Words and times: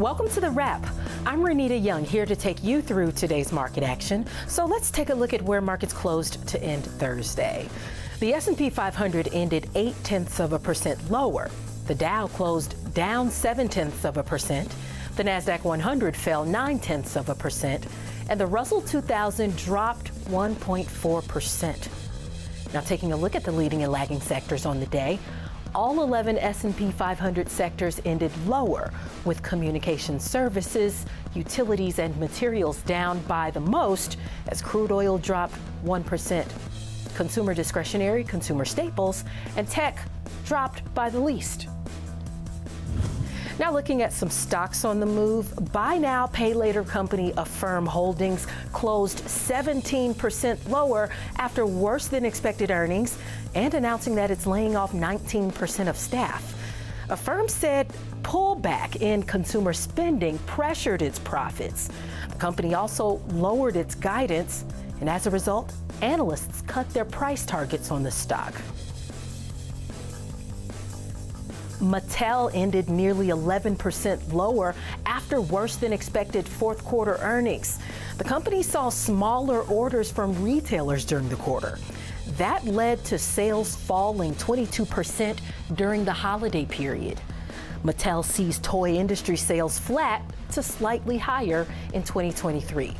Welcome 0.00 0.30
to 0.30 0.40
the 0.40 0.48
wrap. 0.48 0.86
I'm 1.26 1.40
Renita 1.40 1.84
Young 1.84 2.06
here 2.06 2.24
to 2.24 2.34
take 2.34 2.64
you 2.64 2.80
through 2.80 3.12
today's 3.12 3.52
market 3.52 3.82
action. 3.82 4.24
So 4.46 4.64
let's 4.64 4.90
take 4.90 5.10
a 5.10 5.14
look 5.14 5.34
at 5.34 5.42
where 5.42 5.60
markets 5.60 5.92
closed 5.92 6.48
to 6.48 6.62
end 6.62 6.86
Thursday. 6.86 7.68
The 8.18 8.32
S&P 8.32 8.70
500 8.70 9.28
ended 9.34 9.68
8 9.74 9.94
tenths 10.02 10.40
of 10.40 10.54
a 10.54 10.58
percent 10.58 11.10
lower. 11.10 11.50
The 11.86 11.94
Dow 11.94 12.28
closed 12.28 12.94
down 12.94 13.30
7 13.30 13.68
tenths 13.68 14.06
of 14.06 14.16
a 14.16 14.22
percent. 14.22 14.74
The 15.16 15.24
Nasdaq 15.24 15.64
100 15.64 16.16
fell 16.16 16.46
9 16.46 16.78
tenths 16.78 17.14
of 17.14 17.28
a 17.28 17.34
percent, 17.34 17.86
and 18.30 18.40
the 18.40 18.46
Russell 18.46 18.80
2000 18.80 19.54
dropped 19.58 20.14
1.4 20.30 21.28
percent. 21.28 21.90
Now, 22.72 22.80
taking 22.80 23.12
a 23.12 23.16
look 23.18 23.34
at 23.34 23.44
the 23.44 23.52
leading 23.52 23.82
and 23.82 23.92
lagging 23.92 24.22
sectors 24.22 24.64
on 24.64 24.80
the 24.80 24.86
day, 24.86 25.18
all 25.74 26.02
11 26.02 26.38
S&P 26.38 26.90
500 26.90 27.48
sectors 27.48 28.00
ended 28.04 28.32
lower, 28.46 28.92
with 29.24 29.42
communication 29.42 30.18
services, 30.18 31.06
utilities, 31.34 31.98
and 31.98 32.16
materials 32.18 32.82
down 32.82 33.20
by 33.20 33.50
the 33.50 33.60
most 33.60 34.16
as 34.48 34.60
crude 34.62 34.92
oil 34.92 35.18
dropped 35.18 35.54
1%. 35.84 36.46
Consumer 37.14 37.54
discretionary, 37.54 38.24
consumer 38.24 38.64
staples, 38.64 39.24
and 39.56 39.68
tech 39.68 39.98
dropped 40.44 40.82
by 40.94 41.10
the 41.10 41.20
least. 41.20 41.68
Now, 43.60 43.70
looking 43.74 44.00
at 44.00 44.14
some 44.14 44.30
stocks 44.30 44.86
on 44.86 45.00
the 45.00 45.06
move, 45.06 45.52
buy 45.70 45.98
now, 45.98 46.28
pay 46.28 46.54
later 46.54 46.82
company 46.82 47.34
Affirm 47.36 47.84
Holdings 47.84 48.46
closed 48.72 49.18
17% 49.18 50.70
lower 50.70 51.10
after 51.36 51.66
worse 51.66 52.06
than 52.06 52.24
expected 52.24 52.70
earnings 52.70 53.18
and 53.54 53.74
announcing 53.74 54.14
that 54.14 54.30
it's 54.30 54.46
laying 54.46 54.76
off 54.76 54.92
19% 54.92 55.88
of 55.88 55.96
staff. 55.98 56.54
Affirm 57.10 57.48
said 57.48 57.88
pullback 58.22 58.96
in 59.02 59.22
consumer 59.24 59.74
spending 59.74 60.38
pressured 60.46 61.02
its 61.02 61.18
profits. 61.18 61.90
The 62.30 62.36
company 62.36 62.72
also 62.72 63.20
lowered 63.28 63.76
its 63.76 63.94
guidance, 63.94 64.64
and 65.00 65.08
as 65.10 65.26
a 65.26 65.30
result, 65.30 65.70
analysts 66.00 66.62
cut 66.62 66.88
their 66.94 67.04
price 67.04 67.44
targets 67.44 67.90
on 67.90 68.04
the 68.04 68.10
stock. 68.10 68.54
Mattel 71.80 72.50
ended 72.52 72.90
nearly 72.90 73.28
11% 73.28 74.32
lower 74.32 74.74
after 75.06 75.40
worse 75.40 75.76
than 75.76 75.92
expected 75.92 76.46
fourth 76.46 76.84
quarter 76.84 77.16
earnings. 77.22 77.78
The 78.18 78.24
company 78.24 78.62
saw 78.62 78.90
smaller 78.90 79.62
orders 79.62 80.10
from 80.10 80.42
retailers 80.42 81.04
during 81.04 81.28
the 81.28 81.36
quarter. 81.36 81.78
That 82.36 82.64
led 82.66 83.02
to 83.06 83.18
sales 83.18 83.74
falling 83.74 84.34
22% 84.34 85.38
during 85.74 86.04
the 86.04 86.12
holiday 86.12 86.66
period. 86.66 87.20
Mattel 87.84 88.22
sees 88.22 88.58
toy 88.58 88.94
industry 88.94 89.36
sales 89.36 89.78
flat 89.78 90.22
to 90.52 90.62
slightly 90.62 91.16
higher 91.16 91.66
in 91.94 92.02
2023. 92.02 92.94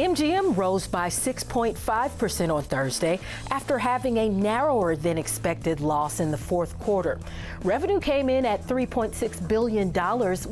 MGM 0.00 0.56
rose 0.56 0.86
by 0.86 1.08
6.5% 1.08 2.54
on 2.54 2.62
Thursday 2.62 3.20
after 3.50 3.78
having 3.78 4.16
a 4.16 4.30
narrower 4.30 4.96
than 4.96 5.18
expected 5.18 5.80
loss 5.80 6.20
in 6.20 6.30
the 6.30 6.38
fourth 6.38 6.78
quarter. 6.78 7.20
Revenue 7.64 8.00
came 8.00 8.30
in 8.30 8.46
at 8.46 8.66
$3.6 8.66 9.46
billion, 9.46 9.90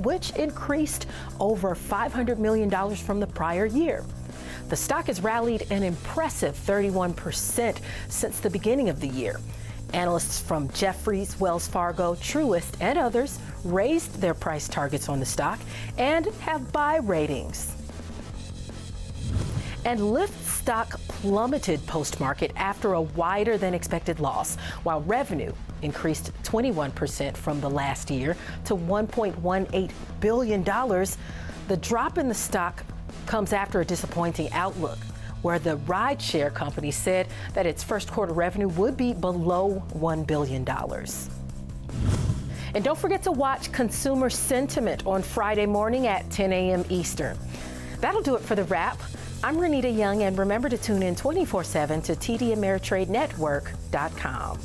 which 0.03 0.33
increased 0.33 1.07
over 1.41 1.75
$500 1.75 2.37
million 2.37 2.95
from 2.95 3.21
the 3.21 3.27
prior 3.27 3.65
year. 3.65 4.05
The 4.69 4.77
stock 4.77 5.07
has 5.07 5.23
rallied 5.23 5.67
an 5.71 5.83
impressive 5.83 6.55
31% 6.55 7.79
since 8.11 8.41
the 8.41 8.51
beginning 8.51 8.91
of 8.91 9.01
the 9.01 9.09
year. 9.09 9.41
Analysts 9.95 10.43
from 10.43 10.69
Jefferies, 10.73 11.41
Wells 11.41 11.67
Fargo, 11.67 12.17
Truist, 12.17 12.77
and 12.83 12.99
others 12.99 13.39
raised 13.65 14.21
their 14.21 14.35
price 14.35 14.69
targets 14.69 15.09
on 15.09 15.21
the 15.21 15.25
stock 15.25 15.59
and 15.97 16.27
have 16.43 16.71
buy 16.71 16.97
ratings 16.97 17.78
and 19.89 20.01
Lyft 20.01 20.45
stock 20.45 21.01
plummeted 21.09 21.85
post 21.87 22.21
market 22.21 22.53
after 22.57 22.93
a 22.93 23.01
wider 23.01 23.57
than 23.57 23.73
expected 23.73 24.21
loss, 24.21 24.57
while 24.83 25.01
revenue 25.01 25.51
increased 25.81 26.31
21% 26.43 27.35
from 27.35 27.59
the 27.63 27.71
last 27.71 28.11
year 28.11 28.37
to 28.67 28.77
$1.18 28.77 29.91
billion. 30.21 30.63
The 30.63 31.77
drop 31.81 32.19
in 32.19 32.29
the 32.29 32.35
stock 32.35 32.85
comes 33.25 33.55
after 33.55 33.81
a 33.81 33.85
disappointing 33.85 34.53
outlook 34.53 34.99
where 35.41 35.59
the 35.59 35.79
rideshare 35.79 36.53
company 36.53 36.91
said 36.91 37.27
that 37.55 37.65
its 37.65 37.83
first 37.83 38.13
quarter 38.13 38.35
revenue 38.35 38.69
would 38.69 38.95
be 38.95 39.15
below 39.15 39.83
$1 39.95 40.27
billion. 40.27 40.69
And 42.75 42.85
don't 42.85 42.99
forget 42.99 43.23
to 43.23 43.33
watch 43.33 43.73
Consumer 43.73 44.29
Sentiment 44.29 45.07
on 45.07 45.23
Friday 45.23 45.65
morning 45.65 46.07
at 46.07 46.29
10 46.31 46.53
a.m. 46.53 46.85
Eastern. 46.91 47.39
That'll 48.03 48.21
do 48.21 48.37
it 48.37 48.43
for 48.43 48.55
the 48.55 48.65
wrap. 48.65 49.01
I'm 49.43 49.57
Renita 49.57 49.97
Young, 49.97 50.25
and 50.25 50.37
remember 50.37 50.69
to 50.69 50.77
tune 50.77 51.03
in 51.03 51.15
24 51.15 51.63
7 51.63 52.03
to 52.03 52.17
TD 52.17 52.57
Ameritrade 52.57 53.09
Network.com. 53.09 54.59